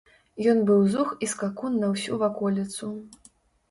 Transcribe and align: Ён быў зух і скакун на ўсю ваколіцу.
Ён 0.53 0.63
быў 0.69 0.81
зух 0.95 1.13
і 1.27 1.31
скакун 1.35 1.79
на 1.85 1.93
ўсю 1.95 2.21
ваколіцу. 2.27 2.95